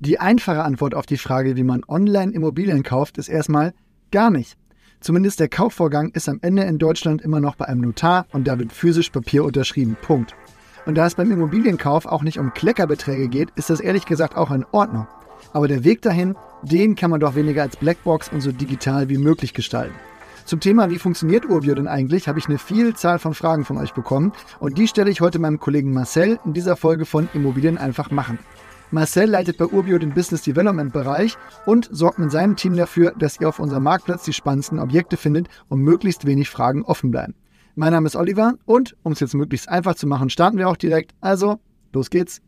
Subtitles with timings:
[0.00, 3.74] Die einfache Antwort auf die Frage, wie man online Immobilien kauft, ist erstmal
[4.12, 4.56] gar nicht.
[5.00, 8.60] Zumindest der Kaufvorgang ist am Ende in Deutschland immer noch bei einem Notar und da
[8.60, 9.96] wird physisch Papier unterschrieben.
[10.00, 10.36] Punkt.
[10.86, 14.52] Und da es beim Immobilienkauf auch nicht um Kleckerbeträge geht, ist das ehrlich gesagt auch
[14.52, 15.08] in Ordnung.
[15.52, 19.18] Aber der Weg dahin, den kann man doch weniger als Blackbox und so digital wie
[19.18, 19.94] möglich gestalten.
[20.44, 23.94] Zum Thema, wie funktioniert Urbio denn eigentlich, habe ich eine Vielzahl von Fragen von euch
[23.94, 28.12] bekommen und die stelle ich heute meinem Kollegen Marcel in dieser Folge von Immobilien einfach
[28.12, 28.38] machen.
[28.90, 33.38] Marcel leitet bei Urbio den Business Development Bereich und sorgt mit seinem Team dafür, dass
[33.38, 37.34] ihr auf unserem Marktplatz die spannendsten Objekte findet und möglichst wenig Fragen offen bleiben.
[37.74, 40.76] Mein Name ist Oliver und um es jetzt möglichst einfach zu machen, starten wir auch
[40.76, 41.12] direkt.
[41.20, 41.60] Also,
[41.92, 42.40] los geht's.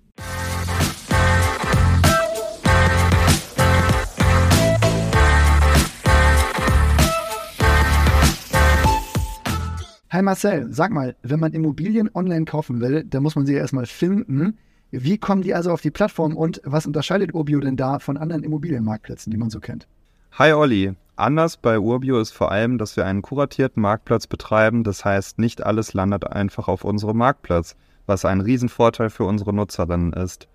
[10.11, 13.59] Hi Marcel, sag mal, wenn man Immobilien online kaufen will, dann muss man sie ja
[13.59, 14.57] erstmal finden.
[14.91, 18.43] Wie kommen die also auf die Plattform und was unterscheidet Urbio denn da von anderen
[18.43, 19.87] Immobilienmarktplätzen, die man so kennt?
[20.33, 20.95] Hi Olli.
[21.15, 24.85] Anders bei Urbio ist vor allem, dass wir einen kuratierten Marktplatz betreiben.
[24.85, 30.13] Das heißt, nicht alles landet einfach auf unserem Marktplatz, was ein Riesenvorteil für unsere Nutzerinnen
[30.15, 30.49] ist.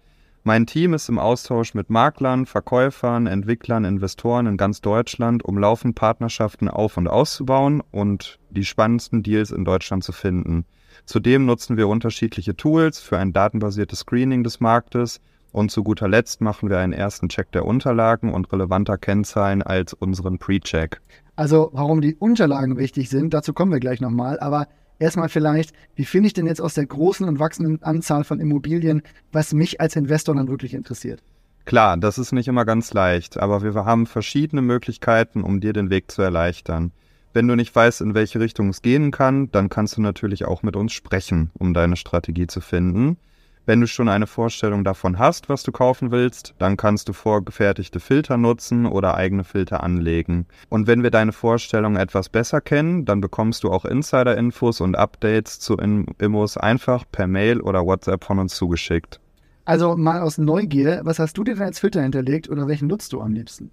[0.44, 5.96] Mein Team ist im Austausch mit Maklern, Verkäufern, Entwicklern, Investoren in ganz Deutschland, um laufend
[5.96, 10.66] Partnerschaften auf- und auszubauen und die spannendsten Deals in Deutschland zu finden.
[11.06, 16.42] Zudem nutzen wir unterschiedliche Tools für ein datenbasiertes Screening des Marktes und zu guter Letzt
[16.42, 21.00] machen wir einen ersten Check der Unterlagen und relevanter Kennzahlen als unseren Pre-Check.
[21.36, 26.06] Also warum die Unterlagen wichtig sind, dazu kommen wir gleich nochmal, aber Erstmal vielleicht, wie
[26.06, 29.96] finde ich denn jetzt aus der großen und wachsenden Anzahl von Immobilien, was mich als
[29.96, 31.22] Investor dann wirklich interessiert?
[31.66, 35.90] Klar, das ist nicht immer ganz leicht, aber wir haben verschiedene Möglichkeiten, um dir den
[35.90, 36.92] Weg zu erleichtern.
[37.36, 40.64] Wenn du nicht weißt, in welche Richtung es gehen kann, dann kannst du natürlich auch
[40.64, 43.18] mit uns sprechen, um deine Strategie zu finden.
[43.66, 48.00] Wenn du schon eine Vorstellung davon hast, was du kaufen willst, dann kannst du vorgefertigte
[48.00, 50.46] Filter nutzen oder eigene Filter anlegen.
[50.70, 55.60] Und wenn wir deine Vorstellung etwas besser kennen, dann bekommst du auch Insider-Infos und Updates
[55.60, 59.20] zu Immos einfach per Mail oder WhatsApp von uns zugeschickt.
[59.66, 63.12] Also mal aus Neugier, was hast du dir denn als Filter hinterlegt oder welchen nutzt
[63.12, 63.72] du am liebsten?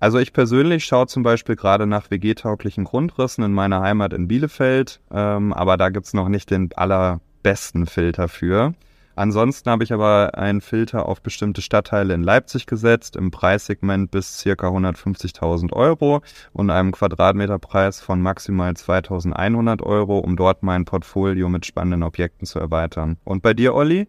[0.00, 5.00] Also ich persönlich schaue zum Beispiel gerade nach WG-tauglichen Grundrissen in meiner Heimat in Bielefeld,
[5.10, 8.74] ähm, aber da gibt es noch nicht den allerbesten Filter für.
[9.16, 14.44] Ansonsten habe ich aber einen Filter auf bestimmte Stadtteile in Leipzig gesetzt, im Preissegment bis
[14.44, 14.52] ca.
[14.52, 16.22] 150.000 Euro
[16.52, 22.60] und einem Quadratmeterpreis von maximal 2.100 Euro, um dort mein Portfolio mit spannenden Objekten zu
[22.60, 23.16] erweitern.
[23.24, 24.06] Und bei dir, Olli?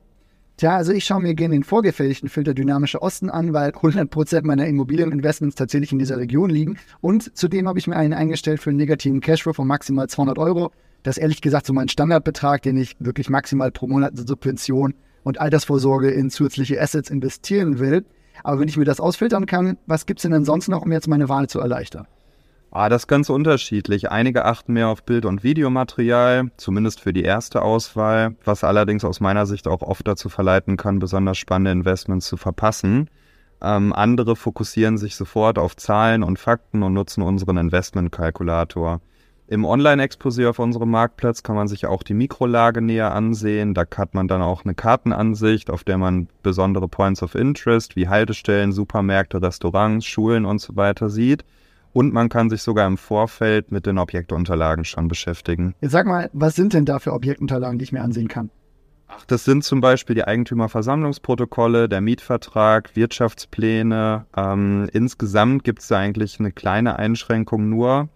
[0.60, 4.68] Tja, also ich schaue mir gerne den vorgefertigten Filter Dynamische Osten an, weil 100% meiner
[4.68, 6.78] Immobilieninvestments tatsächlich in dieser Region liegen.
[7.00, 10.74] Und zudem habe ich mir einen eingestellt für einen negativen Cashflow von maximal 200 Euro.
[11.04, 14.96] Das ist ehrlich gesagt so mein Standardbetrag, den ich wirklich maximal pro Monat in Subvention
[15.24, 18.04] und Altersvorsorge in zusätzliche Assets investieren will.
[18.44, 21.08] Aber wenn ich mir das ausfiltern kann, was gibt es denn ansonsten noch, um jetzt
[21.08, 22.06] meine Wahl zu erleichtern?
[22.72, 24.12] Ah, das ist ganz unterschiedlich.
[24.12, 29.20] Einige achten mehr auf Bild- und Videomaterial, zumindest für die erste Auswahl, was allerdings aus
[29.20, 33.10] meiner Sicht auch oft dazu verleiten kann, besonders spannende Investments zu verpassen.
[33.62, 39.02] Ähm, andere fokussieren sich sofort auf Zahlen und Fakten und nutzen unseren Investmentkalkulator.
[39.48, 43.74] Im Online-Exposé auf unserem Marktplatz kann man sich auch die Mikrolage näher ansehen.
[43.74, 48.08] Da hat man dann auch eine Kartenansicht, auf der man besondere Points of Interest wie
[48.08, 51.44] Haltestellen, Supermärkte, Restaurants, Schulen und so weiter sieht.
[51.94, 55.74] Und man kann sich sogar im Vorfeld mit den Objektunterlagen schon beschäftigen.
[55.82, 58.50] Jetzt sag mal, was sind denn da für Objektunterlagen, die ich mir ansehen kann?
[59.08, 64.26] Ach, das sind zum Beispiel die Eigentümerversammlungsprotokolle, der Mietvertrag, Wirtschaftspläne.
[64.38, 68.10] Ähm, insgesamt gibt es da eigentlich eine kleine Einschränkung nur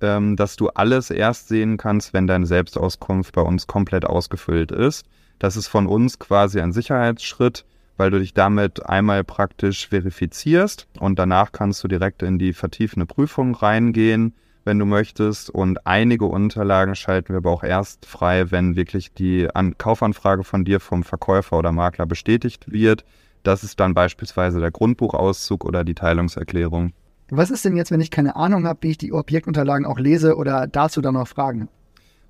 [0.00, 5.06] ähm, dass du alles erst sehen kannst, wenn deine Selbstauskunft bei uns komplett ausgefüllt ist.
[5.38, 7.64] Das ist von uns quasi ein Sicherheitsschritt,
[8.00, 13.04] weil du dich damit einmal praktisch verifizierst und danach kannst du direkt in die vertiefende
[13.04, 14.32] Prüfung reingehen,
[14.64, 15.50] wenn du möchtest.
[15.50, 20.64] Und einige Unterlagen schalten wir aber auch erst frei, wenn wirklich die An Kaufanfrage von
[20.64, 23.04] dir vom Verkäufer oder Makler bestätigt wird.
[23.42, 26.94] Das ist dann beispielsweise der Grundbuchauszug oder die Teilungserklärung.
[27.28, 30.36] Was ist denn jetzt, wenn ich keine Ahnung habe, wie ich die Objektunterlagen auch lese
[30.36, 31.68] oder dazu dann noch Fragen?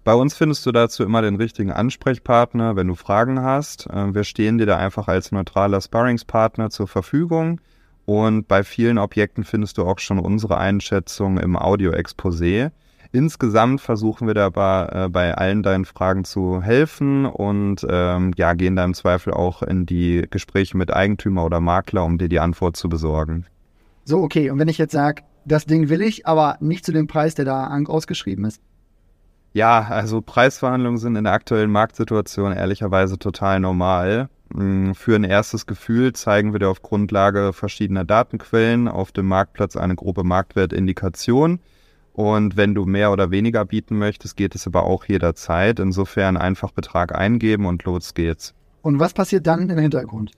[0.03, 3.87] Bei uns findest du dazu immer den richtigen Ansprechpartner, wenn du Fragen hast.
[3.87, 7.61] Äh, wir stehen dir da einfach als neutraler Sparringspartner zur Verfügung.
[8.07, 12.71] Und bei vielen Objekten findest du auch schon unsere Einschätzung im Audio-Exposé.
[13.13, 18.77] Insgesamt versuchen wir dabei äh, bei allen deinen Fragen zu helfen und ähm, ja, gehen
[18.77, 22.77] da im Zweifel auch in die Gespräche mit Eigentümer oder Makler, um dir die Antwort
[22.77, 23.47] zu besorgen.
[24.05, 24.51] So, okay.
[24.51, 27.45] Und wenn ich jetzt sage, das Ding will ich, aber nicht zu dem Preis, der
[27.45, 28.63] da ausgeschrieben ist.
[29.53, 34.29] Ja, also Preisverhandlungen sind in der aktuellen Marktsituation ehrlicherweise total normal.
[34.53, 39.77] Hm, für ein erstes Gefühl zeigen wir dir auf Grundlage verschiedener Datenquellen auf dem Marktplatz
[39.77, 41.61] eine grobe Marktwertindikation.
[42.13, 45.81] Und wenn du mehr oder weniger bieten möchtest, geht es aber auch jederzeit.
[45.81, 48.55] Insofern einfach Betrag eingeben und los geht's.
[48.83, 50.33] Und was passiert dann im Hintergrund?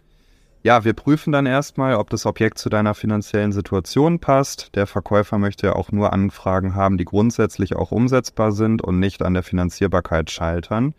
[0.64, 4.76] Ja, wir prüfen dann erstmal, ob das Objekt zu deiner finanziellen Situation passt.
[4.76, 9.22] Der Verkäufer möchte ja auch nur Anfragen haben, die grundsätzlich auch umsetzbar sind und nicht
[9.22, 10.94] an der Finanzierbarkeit scheitern.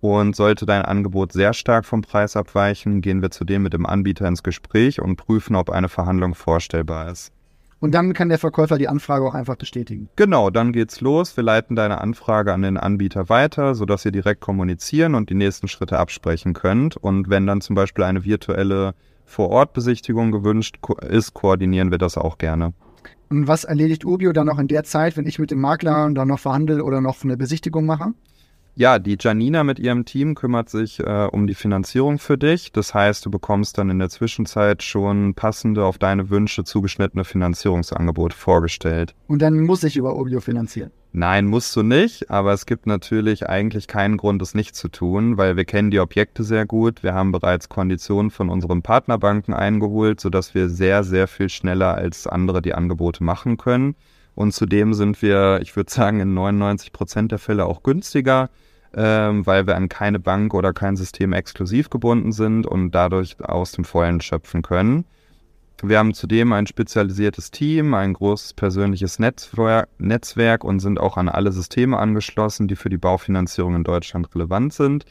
[0.00, 4.26] Und sollte dein Angebot sehr stark vom Preis abweichen, gehen wir zudem mit dem Anbieter
[4.26, 7.32] ins Gespräch und prüfen, ob eine Verhandlung vorstellbar ist.
[7.82, 10.08] Und dann kann der Verkäufer die Anfrage auch einfach bestätigen.
[10.14, 11.36] Genau, dann geht's los.
[11.36, 15.66] Wir leiten deine Anfrage an den Anbieter weiter, sodass ihr direkt kommunizieren und die nächsten
[15.66, 16.96] Schritte absprechen könnt.
[16.96, 18.94] Und wenn dann zum Beispiel eine virtuelle
[19.24, 22.72] Vorortbesichtigung gewünscht ist, koordinieren wir das auch gerne.
[23.30, 26.28] Und was erledigt Urbio dann noch in der Zeit, wenn ich mit dem Makler dann
[26.28, 28.12] noch verhandle oder noch eine Besichtigung mache?
[28.74, 32.72] Ja, die Janina mit ihrem Team kümmert sich äh, um die Finanzierung für dich.
[32.72, 38.34] Das heißt, du bekommst dann in der Zwischenzeit schon passende, auf deine Wünsche zugeschnittene Finanzierungsangebote
[38.34, 39.14] vorgestellt.
[39.26, 40.90] Und dann muss ich über Obio finanzieren.
[41.12, 45.36] Nein, musst du nicht, aber es gibt natürlich eigentlich keinen Grund, es nicht zu tun,
[45.36, 47.02] weil wir kennen die Objekte sehr gut.
[47.02, 52.26] Wir haben bereits Konditionen von unseren Partnerbanken eingeholt, sodass wir sehr, sehr viel schneller als
[52.26, 53.96] andere die Angebote machen können.
[54.42, 58.50] Und zudem sind wir, ich würde sagen, in 99 Prozent der Fälle auch günstiger,
[58.92, 63.70] ähm, weil wir an keine Bank oder kein System exklusiv gebunden sind und dadurch aus
[63.70, 65.04] dem Vollen schöpfen können.
[65.80, 71.52] Wir haben zudem ein spezialisiertes Team, ein großes persönliches Netzwerk und sind auch an alle
[71.52, 75.06] Systeme angeschlossen, die für die Baufinanzierung in Deutschland relevant sind.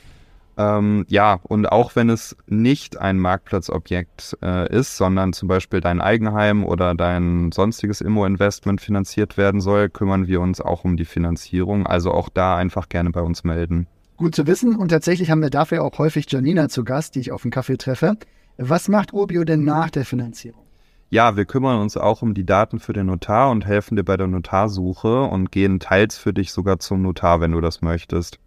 [0.62, 6.02] Ähm, ja, und auch wenn es nicht ein Marktplatzobjekt äh, ist, sondern zum Beispiel dein
[6.02, 11.88] Eigenheim oder dein sonstiges Immo-Investment finanziert werden soll, kümmern wir uns auch um die Finanzierung.
[11.88, 13.88] Also auch da einfach gerne bei uns melden.
[14.18, 17.32] Gut zu wissen und tatsächlich haben wir dafür auch häufig Janina zu Gast, die ich
[17.32, 18.18] auf dem Kaffee treffe.
[18.58, 20.62] Was macht Urbio denn nach der Finanzierung?
[21.10, 24.16] Ja, wir kümmern uns auch um die Daten für den Notar und helfen dir bei
[24.16, 28.40] der Notarsuche und gehen teils für dich sogar zum Notar, wenn du das möchtest.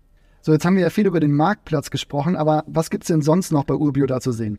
[0.44, 3.22] So, jetzt haben wir ja viel über den Marktplatz gesprochen, aber was gibt es denn
[3.22, 4.58] sonst noch bei Urbio da zu sehen?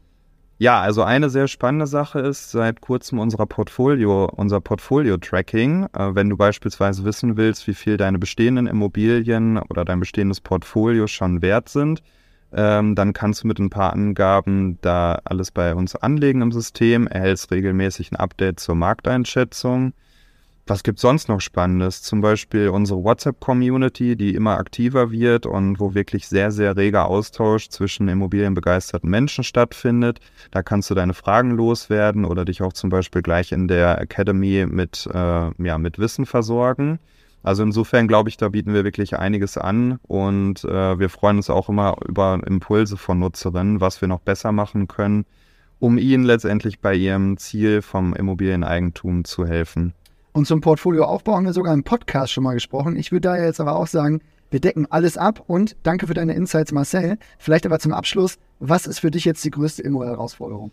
[0.57, 5.83] Ja, also eine sehr spannende Sache ist seit kurzem unser Portfolio, unser Portfolio-Tracking.
[5.93, 11.05] Äh, wenn du beispielsweise wissen willst, wie viel deine bestehenden Immobilien oder dein bestehendes Portfolio
[11.05, 12.01] schon wert sind,
[12.51, 17.05] ähm, dann kannst du mit ein paar Angaben da alles bei uns anlegen im System,
[17.05, 19.93] erhältst regelmäßig ein Update zur Markteinschätzung
[20.67, 22.01] was gibt sonst noch Spannendes?
[22.01, 27.69] Zum Beispiel unsere WhatsApp-Community, die immer aktiver wird und wo wirklich sehr, sehr reger Austausch
[27.69, 30.19] zwischen immobilienbegeisterten Menschen stattfindet.
[30.49, 34.65] Da kannst du deine Fragen loswerden oder dich auch zum Beispiel gleich in der Academy
[34.67, 36.99] mit, äh, ja, mit Wissen versorgen.
[37.43, 41.51] Also insofern glaube ich, da bieten wir wirklich einiges an und äh, wir freuen uns
[41.51, 45.25] auch immer über Impulse von Nutzerinnen, was wir noch besser machen können,
[45.77, 49.93] um ihnen letztendlich bei ihrem Ziel vom Immobilieneigentum zu helfen.
[50.35, 52.97] Und zum Portfolioaufbau haben wir sogar im Podcast schon mal gesprochen.
[52.97, 54.19] Ich würde da jetzt aber auch sagen,
[54.51, 57.17] wir decken alles ab und danke für deine Insights, Marcel.
[57.39, 60.71] Vielleicht aber zum Abschluss, was ist für dich jetzt die größte Immo-Herausforderung?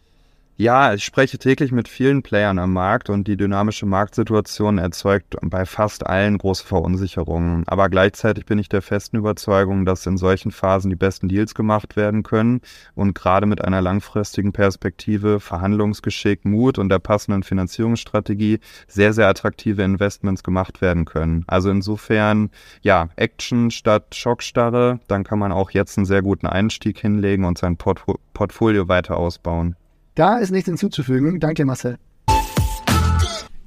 [0.63, 5.67] Ja, ich spreche täglich mit vielen Playern am Markt und die dynamische Marktsituation erzeugt bei
[5.67, 7.65] fast allen große Verunsicherungen.
[7.67, 11.97] Aber gleichzeitig bin ich der festen Überzeugung, dass in solchen Phasen die besten Deals gemacht
[11.97, 12.61] werden können
[12.95, 19.83] und gerade mit einer langfristigen Perspektive, Verhandlungsgeschick, Mut und der passenden Finanzierungsstrategie sehr, sehr attraktive
[19.83, 21.43] Investments gemacht werden können.
[21.49, 22.51] Also insofern,
[22.83, 27.59] ja, Action statt Schockstarre, dann kann man auch jetzt einen sehr guten Einstieg hinlegen und
[27.59, 29.75] sein Port Portfolio weiter ausbauen.
[30.15, 31.41] Da ist nichts hinzuzufügen.
[31.41, 31.99] Danke Marcel.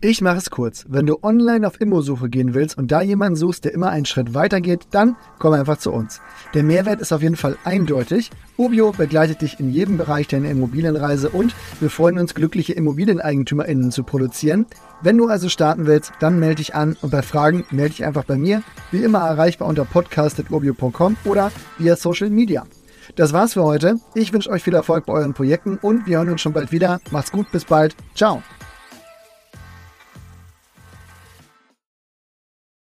[0.08, 0.86] Ich mache es kurz.
[0.88, 4.36] Wenn du online auf Immosuche gehen willst und da jemanden suchst, der immer einen Schritt
[4.36, 6.22] weiter geht, dann komm einfach zu uns.
[6.54, 8.30] Der Mehrwert ist auf jeden Fall eindeutig.
[8.56, 14.04] Ubio begleitet dich in jedem Bereich deiner Immobilienreise und wir freuen uns, glückliche ImmobilieneigentümerInnen zu
[14.04, 14.68] produzieren.
[15.02, 18.26] Wenn du also starten willst, dann melde dich an und bei Fragen melde dich einfach
[18.26, 18.62] bei mir.
[18.92, 22.68] Wie immer erreichbar unter podcast.urbio.com oder via Social Media.
[23.16, 23.96] Das war's für heute.
[24.14, 27.00] Ich wünsche euch viel Erfolg bei euren Projekten und wir hören uns schon bald wieder.
[27.12, 27.96] Macht's gut, bis bald.
[28.14, 28.44] Ciao.